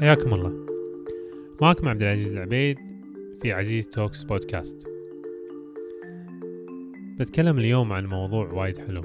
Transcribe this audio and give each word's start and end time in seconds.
حياكم 0.00 0.34
الله. 0.34 0.66
معكم 1.60 1.88
عبد 1.88 2.02
العزيز 2.02 2.32
العبيد 2.32 2.78
في 3.42 3.52
عزيز 3.52 3.88
توكس 3.88 4.22
بودكاست. 4.22 4.88
بتكلم 7.18 7.58
اليوم 7.58 7.92
عن 7.92 8.06
موضوع 8.06 8.52
وايد 8.52 8.78
حلو. 8.78 9.02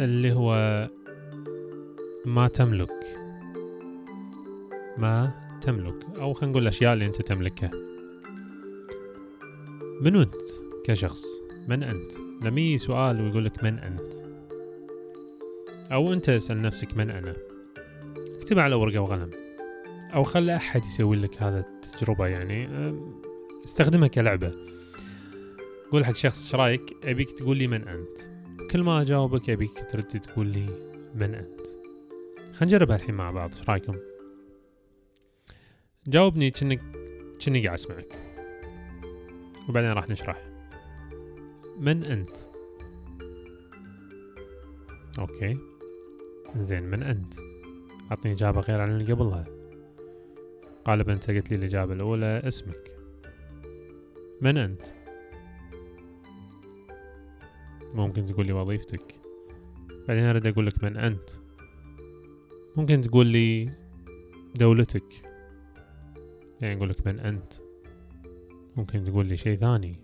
اللي 0.00 0.32
هو 0.32 0.54
ما 2.24 2.48
تملك. 2.48 3.18
ما 4.98 5.30
تملك. 5.60 6.18
أو 6.18 6.32
خلينا 6.32 6.50
نقول 6.50 6.62
الأشياء 6.62 6.92
اللي 6.92 7.06
أنت 7.06 7.22
تملكها. 7.22 7.70
من 10.00 10.16
أنت 10.16 10.34
كشخص؟ 10.84 11.24
من 11.68 11.82
أنت؟ 11.82 12.12
لما 12.42 12.60
يجي 12.60 12.78
سؤال 12.78 13.20
ويقول 13.20 13.44
لك 13.44 13.64
من 13.64 13.78
أنت؟ 13.78 14.31
أو 15.92 16.12
أنت 16.12 16.28
اسال 16.28 16.62
نفسك 16.62 16.96
من 16.96 17.10
أنا؟ 17.10 17.36
اكتبها 18.36 18.62
على 18.62 18.74
ورقة 18.74 19.00
وقلم. 19.00 19.30
أو 20.14 20.22
خلي 20.22 20.56
أحد 20.56 20.84
يسوي 20.84 21.16
لك 21.16 21.42
هذا 21.42 21.60
التجربة 21.60 22.26
يعني. 22.26 22.68
استخدمها 23.64 24.08
كلعبة. 24.08 24.52
قول 25.90 26.04
حق 26.04 26.14
شخص 26.14 26.44
إيش 26.44 26.54
رأيك؟ 26.54 26.96
أبيك 27.04 27.30
تقول 27.30 27.56
لي 27.56 27.66
من 27.66 27.88
أنت. 27.88 28.18
كل 28.70 28.82
ما 28.82 29.00
أجاوبك 29.00 29.50
أبيك 29.50 29.90
ترد 29.90 30.04
تقول 30.04 30.46
لي 30.46 30.66
من 31.14 31.34
أنت. 31.34 31.66
خلينا 32.36 32.62
نجربها 32.62 32.96
الحين 32.96 33.14
مع 33.14 33.30
بعض. 33.30 33.54
إيش 33.54 33.68
رأيكم؟ 33.68 33.94
جاوبني 36.06 36.50
كأنك 36.50 36.80
كأني 37.40 37.66
قاعد 37.66 37.78
أسمعك. 37.78 38.18
وبعدين 39.68 39.92
راح 39.92 40.08
نشرح. 40.08 40.44
من 41.78 42.04
أنت؟ 42.04 42.36
أوكي. 45.18 45.71
زين 46.56 46.82
من 46.82 47.02
أنت؟ 47.02 47.34
أعطني 48.10 48.32
إجابة 48.32 48.60
غير 48.60 48.80
عن 48.80 48.90
اللي 48.90 49.12
قبلها. 49.12 49.44
غالبا 50.88 51.12
انت 51.12 51.30
قلت 51.30 51.50
لي 51.50 51.56
الإجابة 51.56 51.92
الأولى 51.92 52.42
اسمك. 52.44 52.96
من 54.40 54.56
أنت؟ 54.56 54.86
ممكن 57.94 58.26
تقول 58.26 58.46
لي 58.46 58.52
وظيفتك. 58.52 59.20
بعدين 60.08 60.24
أريد 60.24 60.46
أقول 60.46 60.66
لك 60.66 60.84
من 60.84 60.96
أنت. 60.96 61.30
ممكن 62.76 63.00
تقول 63.00 63.26
لي 63.26 63.70
دولتك. 64.54 65.32
يعني 66.60 66.76
أقول 66.76 66.88
لك 66.88 67.06
من 67.06 67.20
أنت. 67.20 67.52
ممكن 68.76 69.04
تقول 69.04 69.26
لي 69.26 69.36
شيء 69.36 69.58
ثاني 69.58 70.00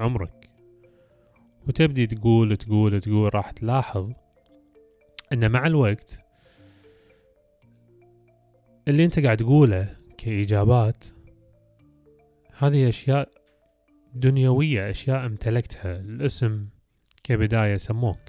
عمرك. 0.00 0.50
وتبدي 1.68 2.06
تقول 2.06 2.56
تقول 2.56 3.00
تقول 3.00 3.34
راح 3.34 3.50
تلاحظ 3.50 4.12
إن 5.32 5.50
مع 5.50 5.66
الوقت 5.66 6.18
اللي 8.88 9.04
أنت 9.04 9.20
قاعد 9.20 9.36
تقوله 9.36 9.96
كإجابات 10.18 11.04
هذه 12.58 12.88
أشياء 12.88 13.28
دنيوية 14.14 14.90
أشياء 14.90 15.26
امتلكتها 15.26 15.96
الاسم 15.96 16.68
كبداية 17.24 17.76
سموك. 17.76 18.20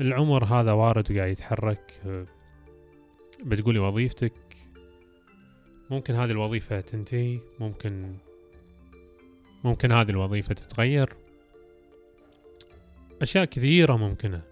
العمر 0.00 0.44
هذا 0.44 0.72
وارد 0.72 1.12
وقاعد 1.12 1.30
يتحرك 1.30 2.02
بتقولي 3.44 3.78
وظيفتك 3.78 4.56
ممكن 5.90 6.14
هذه 6.14 6.30
الوظيفة 6.30 6.80
تنتهي 6.80 7.40
ممكن 7.60 8.14
ممكن 9.64 9.92
هذه 9.92 10.10
الوظيفة 10.10 10.54
تتغير. 10.54 11.16
أشياء 13.22 13.44
كثيرة 13.44 13.96
ممكنة. 13.96 14.49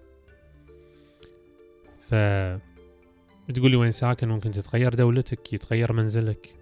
ف 2.09 2.15
بتقولي 3.49 3.75
وين 3.75 3.91
ساكن 3.91 4.27
ممكن 4.27 4.51
تتغير 4.51 4.93
دولتك 4.93 5.53
يتغير 5.53 5.93
منزلك. 5.93 6.55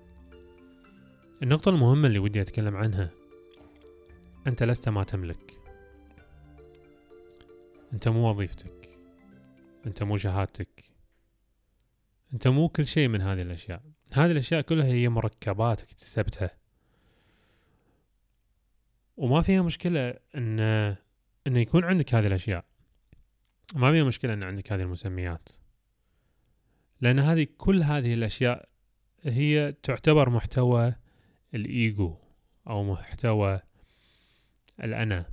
النقطة 1.44 1.70
المهمة 1.70 2.08
اللي 2.08 2.20
ودي 2.20 2.42
أتكلم 2.42 2.76
عنها 2.76 3.12
أنت 4.48 4.64
لست 4.64 4.90
ما 4.90 5.04
تملك. 5.04 5.60
أنت 7.94 8.08
مو 8.08 8.30
وظيفتك. 8.30 8.90
أنت 9.86 10.04
مو 10.04 10.18
شهادتك 10.18 10.84
أنت 12.34 12.48
مو 12.48 12.70
كل 12.70 12.88
شيء 12.88 13.08
من 13.08 13.22
هذه 13.22 13.42
الأشياء. 13.42 13.82
هذه 14.14 14.32
الأشياء 14.32 14.62
كلها 14.62 14.86
هي 14.86 15.10
مركبات 15.10 15.82
اكتسبتها 15.82 16.52
وما 19.18 19.42
فيها 19.42 19.62
مشكلة 19.62 20.14
أن 20.36 20.60
أن 21.48 21.58
يكون 21.58 21.84
عندك 21.84 22.16
هذه 22.16 22.28
الأشياء. 22.28 22.66
ما 23.76 23.92
فيها 23.92 24.04
مشكلة 24.04 24.34
أن 24.34 24.44
عندك 24.44 24.72
هذه 24.72 24.82
المسميات. 24.82 25.50
لأن 27.02 27.20
هذه 27.20 27.48
كل 27.58 27.84
هذه 27.84 28.14
الأشياء 28.14 28.70
هي 29.24 29.76
تعتبر 29.84 30.30
محتوى 30.30 30.96
الإيجو 31.54 32.16
أو 32.68 32.84
محتوى 32.84 33.60
الأنا. 34.84 35.26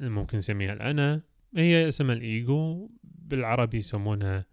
ممكن 0.00 0.38
نسميها 0.38 0.72
الأنا. 0.72 1.22
هي 1.56 1.88
اسمها 1.88 2.14
الإيجو 2.14 2.90
بالعربي 3.04 3.78
يسمونها 3.78 4.46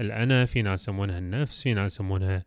الأنا 0.00 0.46
في 0.46 0.62
ناس 0.62 0.82
يسمونها 0.82 1.18
النفس 1.18 1.62
في 1.62 1.74
ناس 1.74 1.92
يسمونها 1.92 2.44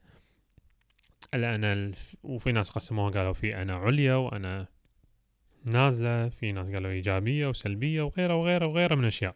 الأنا 1.33 1.91
وفي 2.23 2.51
ناس 2.51 2.69
قسموها 2.69 3.11
قالوا 3.11 3.33
في 3.33 3.61
أنا 3.61 3.75
عليا 3.75 4.15
وأنا 4.15 4.67
نازلة 5.65 6.29
في 6.29 6.51
ناس 6.51 6.69
قالوا 6.69 6.91
إيجابية 6.91 7.47
وسلبية 7.47 8.01
وغيرها 8.01 8.35
وغيرها 8.35 8.67
وغيرها 8.67 8.95
من 8.95 9.05
أشياء. 9.05 9.35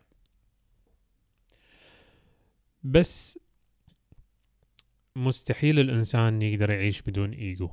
بس 2.84 3.39
مستحيل 5.16 5.79
الإنسان 5.79 6.41
يقدر 6.41 6.69
يعيش 6.69 7.01
بدون 7.01 7.33
إيجو 7.33 7.69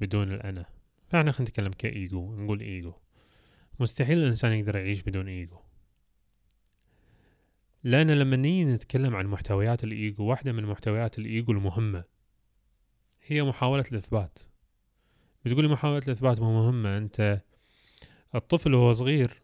بدون 0.00 0.32
الأنا. 0.32 0.66
فاحنا 1.08 1.32
خلينا 1.32 1.50
نتكلم 1.50 1.70
كإيجو 1.70 2.34
نقول 2.36 2.60
إيجو. 2.60 2.94
مستحيل 3.80 4.18
الإنسان 4.18 4.52
يقدر 4.52 4.76
يعيش 4.76 5.02
بدون 5.02 5.28
إيجو. 5.28 5.58
لأن 7.82 8.10
لما 8.10 8.36
نيجي 8.36 8.64
نتكلم 8.64 9.16
عن 9.16 9.26
محتويات 9.26 9.84
الإيجو 9.84 10.24
واحدة 10.24 10.52
من 10.52 10.64
محتويات 10.64 11.18
الإيجو 11.18 11.52
المهمة 11.52 12.04
هي 13.26 13.42
محاولة 13.42 13.84
الإثبات. 13.92 14.38
بتقولي 15.44 15.68
محاولة 15.68 16.02
الإثبات 16.06 16.40
مو 16.40 16.62
مهمة 16.62 16.98
أنت 16.98 17.40
الطفل 18.34 18.74
وهو 18.74 18.92
صغير 18.92 19.42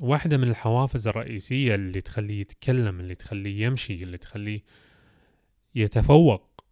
واحدة 0.00 0.36
من 0.36 0.48
الحوافز 0.48 1.08
الرئيسية 1.08 1.74
اللي 1.74 2.00
تخليه 2.00 2.40
يتكلم 2.40 3.00
اللي 3.00 3.14
تخليه 3.14 3.66
يمشي 3.66 4.02
اللي 4.02 4.18
تخليه 4.18 4.62
يتفوق 5.74 6.64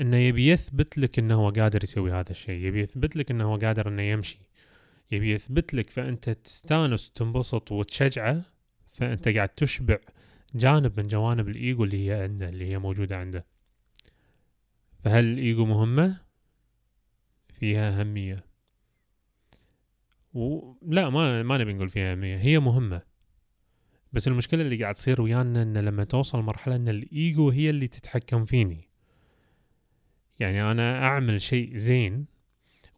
إنه 0.00 0.16
يبي 0.16 0.48
يثبت 0.48 0.98
لك 0.98 1.18
إنه 1.18 1.34
هو 1.34 1.50
قادر 1.50 1.82
يسوي 1.82 2.12
هذا 2.12 2.30
الشيء 2.30 2.64
يبي 2.64 2.80
يثبت 2.80 3.16
لك 3.16 3.30
إنه 3.30 3.44
هو 3.44 3.56
قادر 3.56 3.88
إنه 3.88 4.02
يمشي 4.02 4.38
يبي 5.10 5.32
يثبت 5.32 5.74
لك 5.74 5.90
فأنت 5.90 6.30
تستانس 6.30 7.08
وتنبسط 7.08 7.72
وتشجعه 7.72 8.42
فأنت 8.92 9.28
قاعد 9.28 9.48
تشبع 9.48 9.98
جانب 10.54 11.00
من 11.00 11.06
جوانب 11.06 11.48
الإيجو 11.48 11.84
اللي 11.84 12.08
هي 12.08 12.22
عنده 12.22 12.48
اللي 12.48 12.66
هي 12.66 12.78
موجودة 12.78 13.16
عنده 13.16 13.46
فهل 15.04 15.24
الإيجو 15.24 15.64
مهمة؟ 15.64 16.29
فيها 17.60 18.00
أهمية. 18.00 18.44
ولا 20.32 21.10
ما 21.10 21.42
ما 21.42 21.58
نبي 21.58 21.72
نقول 21.72 21.88
فيها 21.88 22.12
أهمية 22.12 22.36
هي 22.36 22.58
مهمة. 22.58 23.02
بس 24.12 24.28
المشكلة 24.28 24.62
اللي 24.62 24.82
قاعد 24.82 24.94
تصير 24.94 25.20
ويانا 25.20 25.62
إن 25.62 25.78
لما 25.78 26.04
توصل 26.04 26.38
مرحلة 26.38 26.76
إن 26.76 26.88
الإيجو 26.88 27.50
هي 27.50 27.70
اللي 27.70 27.88
تتحكم 27.88 28.44
فيني. 28.44 28.88
يعني 30.38 30.62
أنا 30.62 31.02
أعمل 31.04 31.40
شيء 31.40 31.76
زين 31.76 32.26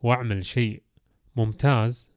وأعمل 0.02 0.44
شيء 0.44 0.82
ممتاز 1.36 2.12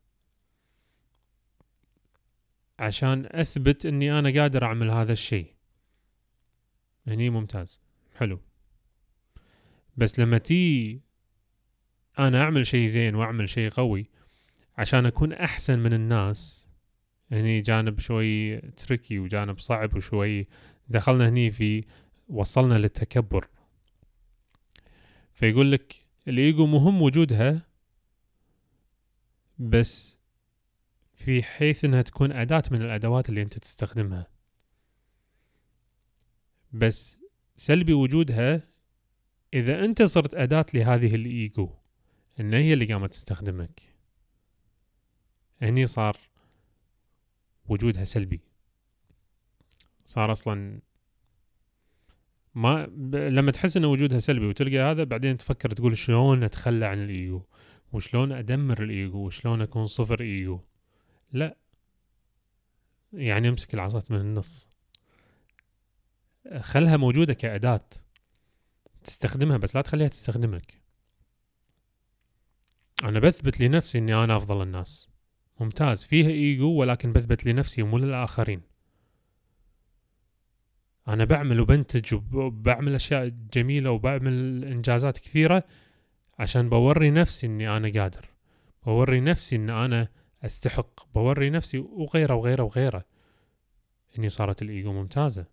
عشان 2.79 3.25
أثبت 3.31 3.85
إني 3.85 4.19
أنا 4.19 4.41
قادر 4.41 4.65
أعمل 4.65 4.91
هذا 4.91 5.13
الشيء. 5.13 5.55
هني 7.07 7.29
ممتاز 7.29 7.81
حلو. 8.15 8.41
بس 9.97 10.19
لما 10.19 10.37
تي 10.37 11.04
أنا 12.19 12.41
أعمل 12.41 12.67
شيء 12.67 12.87
زين 12.87 13.15
وأعمل 13.15 13.49
شيء 13.49 13.69
قوي 13.69 14.09
عشان 14.77 15.05
أكون 15.05 15.33
أحسن 15.33 15.79
من 15.79 15.93
الناس. 15.93 16.67
هني 17.31 17.61
جانب 17.61 17.99
شوي 17.99 18.57
تركي 18.57 19.19
وجانب 19.19 19.59
صعب 19.59 19.95
وشوي. 19.95 20.47
دخلنا 20.87 21.29
هني 21.29 21.49
في 21.51 21.83
وصلنا 22.27 22.73
للتكبر. 22.73 23.47
فيقول 25.31 25.71
لك 25.71 25.95
الإيجو 26.27 26.65
مهم 26.65 27.01
وجودها 27.01 27.61
بس 29.57 30.17
في 31.15 31.43
حيث 31.43 31.85
إنها 31.85 32.01
تكون 32.01 32.31
أداة 32.31 32.63
من 32.71 32.81
الأدوات 32.81 33.29
اللي 33.29 33.41
أنت 33.41 33.57
تستخدمها. 33.57 34.27
بس 36.71 37.17
سلبي 37.57 37.93
وجودها 37.93 38.61
إذا 39.53 39.85
أنت 39.85 40.03
صرت 40.03 40.35
أداة 40.35 40.65
لهذه 40.73 41.15
الإيجو. 41.15 41.69
إن 42.39 42.53
هي 42.53 42.73
اللي 42.73 42.93
قامت 42.93 43.11
تستخدمك. 43.11 43.81
هني 45.61 45.85
صار 45.85 46.17
وجودها 47.67 48.03
سلبي. 48.03 48.41
صار 50.05 50.31
أصلا 50.31 50.79
ما 52.55 52.85
ب... 52.85 53.15
لما 53.15 53.51
تحس 53.51 53.77
إن 53.77 53.85
وجودها 53.85 54.19
سلبي 54.19 54.45
وتلقى 54.45 54.77
هذا 54.77 55.03
بعدين 55.03 55.37
تفكر 55.37 55.71
تقول 55.71 55.97
شلون 55.97 56.43
أتخلى 56.43 56.85
عن 56.85 57.03
الإيجو؟ 57.03 57.41
وشلون 57.91 58.31
أدمر 58.31 58.83
الإيجو؟ 58.83 59.17
وشلون 59.17 59.61
أكون 59.61 59.87
صفر 59.87 60.21
إيجو؟ 60.21 60.59
لا. 61.31 61.57
يعني 63.13 63.49
أمسك 63.49 63.73
العصات 63.73 64.11
من 64.11 64.19
النص. 64.19 64.67
خلها 66.59 66.97
موجودة 66.97 67.33
كأداة. 67.33 67.89
تستخدمها 69.03 69.57
بس 69.57 69.75
لا 69.75 69.81
تخليها 69.81 70.07
تستخدمك. 70.07 70.84
أنا 73.03 73.19
بثبت 73.19 73.59
لنفسي 73.59 73.97
إني 73.97 74.23
أنا 74.23 74.35
أفضل 74.37 74.61
الناس. 74.61 75.09
ممتاز. 75.59 76.03
فيها 76.03 76.29
إيجو 76.29 76.69
ولكن 76.69 77.13
بثبت 77.13 77.45
لنفسي 77.45 77.81
ومو 77.81 77.97
للآخرين. 77.97 78.61
أنا 81.07 81.25
بعمل 81.25 81.59
وبنتج 81.59 82.19
وبعمل 82.33 82.95
أشياء 82.95 83.27
جميلة 83.27 83.91
وبعمل 83.91 84.65
إنجازات 84.65 85.17
كثيرة 85.17 85.63
عشان 86.39 86.69
بوري 86.69 87.11
نفسي 87.11 87.47
إني 87.47 87.77
أنا 87.77 88.01
قادر. 88.01 88.29
بوري 88.85 89.19
نفسي 89.19 89.55
إن 89.55 89.69
أنا 89.69 90.07
أستحق. 90.45 91.13
بوري 91.15 91.49
نفسي 91.49 91.77
وغيره 91.77 92.35
وغيره 92.35 92.63
وغيره. 92.63 93.05
إني 94.17 94.29
صارت 94.29 94.61
الإيجو 94.61 94.93
ممتازة. 94.93 95.45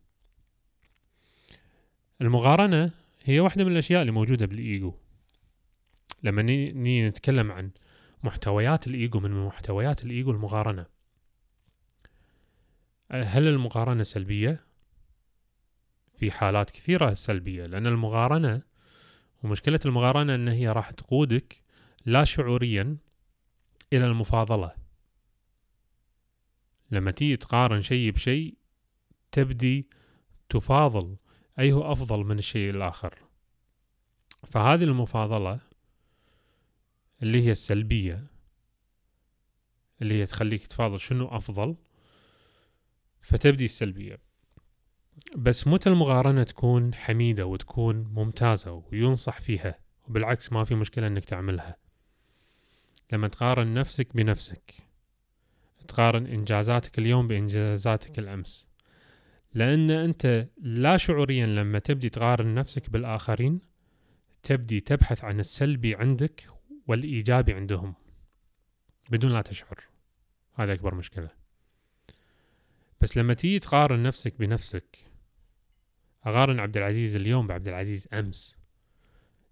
المقارنة 2.21 2.91
هي 3.25 3.41
واحدة 3.41 3.65
من 3.65 3.73
الأشياء 3.73 4.01
اللي 4.01 4.13
موجودة 4.13 4.47
بالإيجو. 4.47 4.95
لما 6.23 6.43
نيجي 6.43 7.09
نتكلم 7.09 7.53
عن 7.53 7.71
محتويات 8.23 8.87
الإيجو 8.87 9.21
من 9.21 9.47
محتويات 9.47 10.05
الإيجو 10.05 10.31
المقارنة. 10.31 10.87
هل 13.11 13.49
المقارنة 13.49 14.03
سلبية؟ 14.03 14.67
في 16.11 16.31
حالات 16.31 16.71
كثيرة 16.71 17.13
سلبية 17.13 17.65
لأن 17.65 17.87
المقارنة 17.87 18.63
ومشكلة 19.43 19.81
المقارنة 19.87 20.35
أن 20.35 20.49
هي 20.49 20.69
راح 20.69 20.91
تقودك 20.91 21.63
لا 22.05 22.25
شعوريا 22.25 22.97
إلى 23.93 24.07
المفاضلة. 24.07 24.73
لما 26.91 27.11
تيجي 27.11 27.37
تقارن 27.37 27.83
شيء 27.83 28.11
بشيء 28.11 28.55
تبدي 29.33 29.89
تفاضل 30.49 31.17
أيه 31.59 31.93
أفضل 31.93 32.25
من 32.25 32.39
الشيء 32.39 32.71
الآخر. 32.71 33.19
فهذه 34.47 34.85
المفاضلة 34.85 35.61
اللي 37.23 37.47
هي 37.47 37.53
السلبية 37.53 38.27
اللي 40.03 40.21
هي 40.21 40.27
تخليك 40.27 40.67
تفاضل 40.67 41.01
شنو 41.01 41.29
أفضل 41.29 41.77
فتبدي 43.21 43.65
السلبية. 43.65 44.19
بس 45.37 45.67
متى 45.67 45.89
المقارنة 45.89 46.43
تكون 46.43 46.95
حميدة 46.95 47.47
وتكون 47.47 47.97
ممتازة 47.97 48.73
وينصح 48.73 49.41
فيها 49.41 49.79
وبالعكس 50.09 50.53
ما 50.53 50.65
في 50.65 50.75
مشكلة 50.75 51.07
إنك 51.07 51.25
تعملها. 51.25 51.77
لما 53.13 53.29
تقارن 53.29 53.75
نفسك 53.75 54.17
بنفسك 54.17 54.75
تقارن 55.89 56.27
إنجازاتك 56.27 56.99
اليوم 56.99 57.29
بإنجازاتك 57.29 58.19
الأمس. 58.19 58.69
لأن 59.55 59.91
أنت 59.91 60.49
لا 60.59 60.97
شعوريا 60.97 61.47
لما 61.47 61.79
تبدي 61.79 62.09
تقارن 62.09 62.55
نفسك 62.55 62.91
بالآخرين 62.91 63.61
تبدي 64.43 64.81
تبحث 64.81 65.25
عن 65.25 65.41
السلبي 65.41 65.95
عندك 65.95 66.47
والإيجابي 66.87 67.53
عندهم 67.53 67.95
بدون 69.11 69.33
لا 69.33 69.43
تشعر. 69.43 69.85
هذا 70.55 70.73
أكبر 70.73 70.95
مشكلة. 70.95 71.29
بس 73.01 73.17
لما 73.17 73.35
تيجي 73.35 73.59
تقارن 73.59 74.03
نفسك 74.03 74.35
بنفسك 74.39 74.99
أقارن 76.25 76.61
عبد 76.61 76.77
العزيز 76.77 77.17
اليوم 77.17 77.47
بعبد 77.47 77.69
العزيز 77.69 78.09
أمس. 78.13 78.57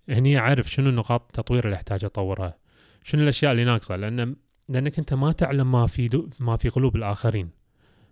هني 0.09 0.39
أعرف 0.39 0.71
شنو 0.71 0.91
نقاط 0.91 1.23
التطوير 1.23 1.65
اللي 1.65 1.77
احتاج 1.77 2.05
اطورها 2.05 2.59
شنو 3.05 3.23
الأشياء 3.23 3.53
اللي 3.53 3.65
ناقصة 3.65 3.97
لأن 3.97 4.37
لأنك 4.69 4.99
أنت 4.99 5.15
ما 5.15 5.33
تعلم 5.33 5.73
ما 5.73 5.87
في 5.87 6.09
دو 6.09 6.29
ما 6.41 6.57
في 6.57 6.69
قلوب 6.69 6.97
الآخرين. 6.97 7.51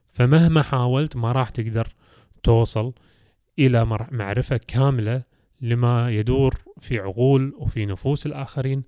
فمهما 0.08 0.62
حاولت 0.62 1.16
ما 1.16 1.32
راح 1.32 1.50
تقدر 1.50 1.94
توصل 2.42 2.92
إلى 3.58 3.84
معرفة 4.10 4.56
كاملة 4.56 5.22
لما 5.60 6.10
يدور 6.10 6.54
في 6.78 6.98
عقول 6.98 7.54
وفي 7.56 7.86
نفوس 7.86 8.26
الآخرين 8.26 8.82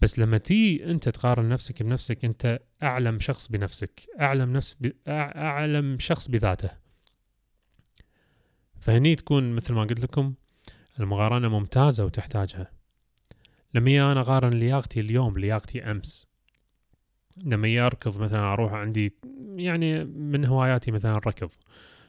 بس 0.00 0.18
لما 0.18 0.38
تي 0.38 0.90
أنت 0.90 1.08
تقارن 1.08 1.48
نفسك 1.48 1.82
بنفسك 1.82 2.24
أنت 2.24 2.60
أعلم 2.82 3.20
شخص 3.20 3.48
بنفسك 3.48 4.00
أعلم 4.20 4.52
نفس 4.52 4.76
ب... 4.80 4.92
أعلم 5.08 5.98
شخص 5.98 6.28
بذاته. 6.28 6.70
فهني 8.80 9.14
تكون 9.14 9.52
مثل 9.52 9.74
ما 9.74 9.80
قلت 9.80 10.00
لكم 10.00 10.34
المقارنة 11.00 11.48
ممتازة 11.48 12.04
وتحتاجها. 12.04 12.70
لما 13.74 14.12
أنا 14.12 14.20
أقارن 14.20 14.50
لياقتي 14.50 15.00
اليوم 15.00 15.38
لياقتي 15.38 15.90
أمس 15.90 16.28
لما 17.44 17.86
أركض 17.86 18.20
مثلا 18.20 18.52
أروح 18.52 18.72
عندي 18.72 19.14
يعني 19.56 20.04
من 20.04 20.44
هواياتي 20.44 20.90
مثلا 20.90 21.12
الركض 21.12 21.50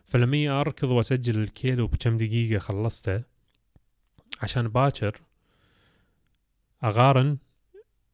فلما 0.05 0.61
أركض 0.61 0.91
وأسجل 0.91 1.39
الكيلو 1.39 1.87
بكم 1.87 2.17
دقيقة 2.17 2.59
خلصته 2.59 3.23
عشان 4.39 4.67
باكر 4.67 5.21
اقارن 6.83 7.37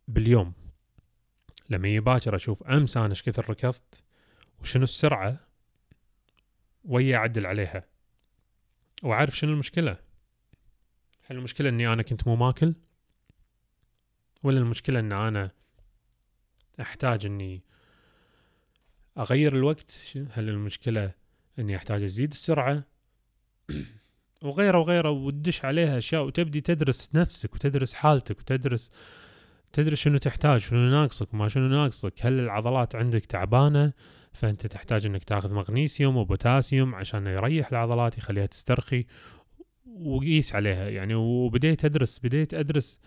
باليوم. 0.07 0.54
لما 1.69 1.88
يجي 1.88 2.00
باكر 2.00 2.36
أشوف 2.36 2.63
أمس 2.63 2.98
أنا 2.98 3.10
إيش 3.10 3.24
كثر 3.24 3.50
ركضت 3.50 4.04
وشنو 4.62 4.83
السرعة 4.83 5.39
ويا 6.86 7.18
اعدل 7.18 7.45
عليها. 7.45 7.83
وأعرف 9.04 9.38
شنو 9.38 9.51
المشكلة. 9.51 9.98
هل 11.27 11.38
المشكلة 11.38 11.69
إني 11.69 11.88
أنا 11.88 12.01
كنت 12.01 12.27
مو 12.27 12.36
ماكل؟ 12.36 12.75
ولا 14.44 14.60
المشكلة 14.60 15.00
إن 15.00 15.12
أنا 15.12 15.51
أحتاج 16.81 17.25
إني 17.25 17.63
أغير 19.18 19.56
الوقت؟ 19.56 20.18
هل 20.31 20.50
المشكلة 20.50 21.12
إني 21.60 21.75
أحتاج 21.75 22.04
أزيد 22.04 22.31
السرعة؟ 22.31 22.83
وغيره 24.46 24.80
وغيره 24.80 25.10
وتدش 25.10 25.66
عليها 25.66 25.98
أشياء 25.98 26.26
وتبدي 26.26 26.62
تدرس 26.62 27.10
نفسك 27.16 27.56
وتدرس 27.56 27.94
حالتك 27.94 28.40
وتدرس 28.40 28.90
تدري 29.74 29.96
شنو 29.96 30.18
تحتاج 30.18 30.60
شنو 30.60 30.90
ناقصك 30.90 31.34
وما 31.34 31.48
شنو 31.48 31.68
ناقصك. 31.68 32.14
هل 32.22 32.40
العضلات 32.40 32.96
عندك 32.96 33.26
تعبانة؟ 33.26 33.94
فأنت 34.34 34.68
تحتاج 34.68 35.06
أنك 35.06 35.24
تاخذ 35.24 35.54
مغنيسيوم 35.54 36.18
وبوتاسيوم 36.18 36.96
عشان 36.96 37.28
يريح 37.28 37.70
العضلات 37.72 38.18
يخليها 38.18 38.46
تسترخي 38.46 39.06
وقيس 39.86 40.56
عليها. 40.56 40.90
يعني 40.90 41.16
وبديت 41.16 41.86
أدرس 41.86 42.20
بديت 42.20 42.54
أدرس 42.54 43.00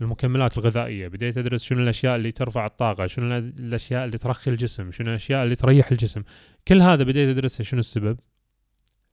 المكملات 0.00 0.58
الغذائية 0.58 1.08
بديت 1.08 1.38
أدرس 1.38 1.62
شنو 1.62 1.82
الأشياء 1.82 2.16
اللي 2.16 2.32
ترفع 2.32 2.66
الطاقة 2.66 3.06
شنو 3.06 3.38
الأشياء 3.38 4.04
اللي 4.04 4.18
ترخي 4.18 4.50
الجسم 4.50 4.90
شنو 4.90 5.08
الأشياء 5.08 5.44
اللي 5.44 5.56
تريح 5.56 5.90
الجسم. 5.90 6.22
كل 6.68 6.82
هذا 6.82 7.04
بديت 7.04 7.28
أدرسها 7.28 7.64
شنو 7.64 7.80
السبب؟ 7.80 8.18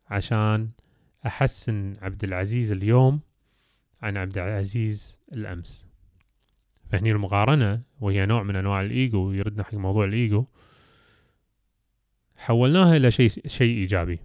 عشان 0.08 0.70
أحسن 1.26 1.96
عبد 2.02 2.24
العزيز 2.24 2.72
اليوم 2.72 3.20
عن 4.02 4.18
عبد 4.18 4.38
العزيز 4.38 5.20
الأمس. 5.36 5.88
فهني 6.90 7.12
المقارنة 7.12 7.82
وهي 8.02 8.26
نوع 8.26 8.44
من 8.44 8.56
أنواع 8.56 8.82
الإيجو 8.82 9.32
يردنا 9.32 9.64
حق 9.64 9.74
موضوع 9.74 10.06
الإيجو. 10.06 10.46
حولناها 12.36 12.98
إلى 12.98 13.12
شيء 13.12 13.30
شيء 13.48 13.78
إيجابي. 13.78 14.20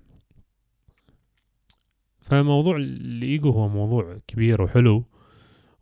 فموضوع 2.21 2.77
الإيجو 2.77 3.51
هو 3.51 3.69
موضوع 3.69 4.19
كبير 4.27 4.63
وحلو 4.63 5.05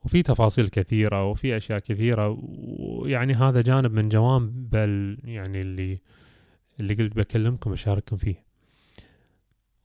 وفي 0.04 0.22
تفاصيل 0.22 0.68
كثيرة 0.68 1.24
وفي 1.30 1.56
أشياء 1.56 1.78
كثيرة 1.78 2.38
ويعني 2.40 3.34
هذا 3.34 3.62
جانب 3.62 3.92
من 3.92 4.08
جوانب 4.08 4.74
يعني 5.24 5.60
اللي 5.60 6.00
اللي 6.80 6.94
قلت 6.94 7.16
بكلمكم 7.16 7.72
أشارككم 7.72 8.16
فيه. 8.16 8.44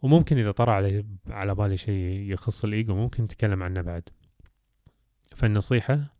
وممكن 0.01 0.37
إذا 0.37 0.51
طرأ 0.51 0.73
علي 0.73 1.05
على 1.27 1.55
بالي 1.55 1.77
شيء 1.77 2.33
يخص 2.33 2.63
الإيجو 2.63 2.95
ممكن 2.95 3.23
نتكلم 3.23 3.63
عنه 3.63 3.81
بعد. 3.81 4.09
فالنصيحة 5.35 6.15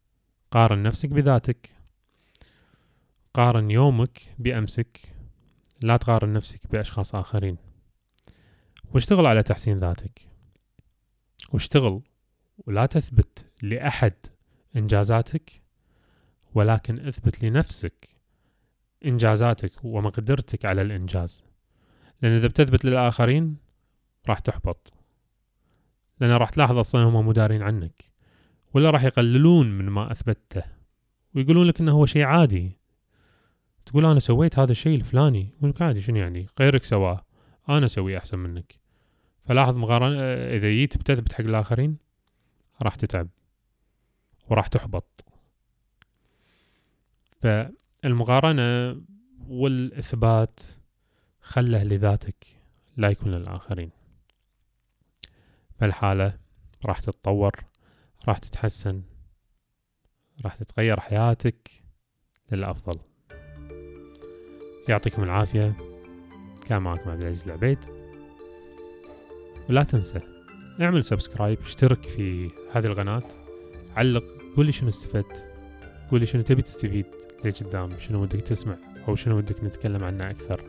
قارن 0.52 0.84
نفسك 0.84 1.10
بذاتك. 1.10 1.76
قارن 3.34 3.72
يومك 3.72 4.20
بأمسك. 4.40 5.16
لا 5.84 5.98
تقارن 5.98 6.34
نفسك 6.34 6.72
بأشخاص 6.72 7.16
آخرين. 7.16 7.58
واشتغل 8.94 9.26
على 9.26 9.44
تحسين 9.44 9.80
ذاتك. 9.80 10.30
واشتغل 11.54 12.02
ولا 12.68 12.86
تثبت 12.86 13.46
لأحد 13.62 14.14
إنجازاتك 14.78 15.62
ولكن 16.56 17.08
اثبت 17.08 17.44
لنفسك 17.44 18.10
إنجازاتك 19.06 19.72
ومقدرتك 19.84 20.66
على 20.66 20.82
الإنجاز. 20.82 21.44
لأن 22.22 22.32
إذا 22.36 22.48
بتثبت 22.48 22.86
للآخرين 22.86 23.67
راح 24.30 24.40
تحبط. 24.40 24.94
لأن 26.20 26.32
راح 26.32 26.50
تلاحظ 26.50 26.78
أصلا 26.78 27.04
هم 27.04 27.28
مدارين 27.28 27.62
عنك. 27.62 28.12
ولا 28.74 28.90
راح 28.90 29.04
يقللون 29.04 29.78
من 29.78 29.86
ما 29.86 30.12
أثبته. 30.12 30.64
ويقولون 31.36 31.68
لك 31.68 31.80
إنه 31.80 31.92
هو 31.92 32.06
شيء 32.06 32.24
عادي. 32.24 32.78
تقول 33.86 34.06
أنا 34.06 34.20
سويت 34.20 34.60
هذا 34.60 34.72
الشيء 34.72 34.96
الفلاني. 34.96 35.54
يقول 35.58 35.70
لك 35.70 35.82
عادي 35.82 36.02
شنو 36.02 36.18
يعني؟ 36.18 36.46
غيرك 36.60 36.84
سواه. 36.84 37.26
أنا 37.70 37.86
أسويه 37.86 38.18
أحسن 38.18 38.40
منك. 38.40 38.80
فلاحظ 39.46 39.78
مقارنة 39.80 40.22
إذا 40.56 40.70
جيت 40.70 40.98
بتثبت 40.98 41.34
حق 41.34 41.42
الآخرين 41.42 41.98
راح 42.84 42.96
تتعب. 42.96 43.28
وراح 44.50 44.68
تحبط. 44.68 45.26
فالمقارنة 47.42 49.02
والإثبات 49.48 50.60
خله 51.42 51.84
لذاتك 51.84 52.46
لا 52.98 53.10
يكون 53.10 53.32
للآخرين. 53.32 53.97
فالحالة 55.80 56.38
راح 56.86 57.00
تتطور 57.00 57.52
راح 58.28 58.38
تتحسن 58.38 59.02
راح 60.46 60.56
تتغير 60.56 61.00
حياتك 61.00 61.70
للأفضل. 62.52 63.00
يعطيكم 64.90 65.24
العافية. 65.24 65.76
كان 66.66 66.82
معكم 66.82 67.10
عبد 67.10 67.22
العزيز 67.22 67.44
العبيد. 67.44 67.80
ولا 69.70 69.84
تنسى 69.84 70.20
اعمل 70.82 71.04
subscribe 71.04 71.60
اشترك 71.60 72.04
في 72.04 72.52
هذه 72.72 72.86
القناة. 72.86 73.24
علق 73.96 74.24
قول 74.58 74.66
لي 74.66 74.72
شنو 74.72 74.90
استفدت 74.90 75.46
قول 76.12 76.20
لي 76.20 76.26
شنو 76.26 76.42
تبي 76.42 76.62
تستفيد 76.62 77.06
لقدام 77.46 78.00
شنو 78.00 78.22
ودك 78.22 78.42
تسمع 78.42 78.78
أو 79.08 79.16
شنو 79.16 79.38
ودك 79.38 79.64
نتكلم 79.64 80.04
عنه 80.04 80.30
أكثر. 80.30 80.64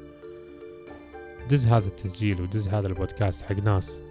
دز 1.51 1.67
هذا 1.67 1.87
التسجيل 1.87 2.41
ودز 2.41 2.69
هذا 2.69 2.87
البودكاست 2.87 3.43
حق 3.43 3.57
ناس 3.57 4.03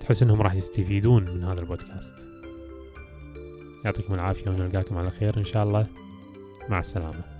تحس 0.00 0.22
إنهم 0.22 0.42
راح 0.42 0.54
يستفيدون 0.54 1.24
من 1.24 1.44
هذا 1.44 1.60
البودكاست. 1.60 2.14
يعطيكم 3.84 4.14
العافية 4.14 4.50
ونلقاكم 4.50 4.98
على 4.98 5.10
خير 5.10 5.36
إن 5.36 5.44
شاء 5.44 5.64
الله. 5.64 5.86
مع 6.68 6.78
السلامة. 6.78 7.37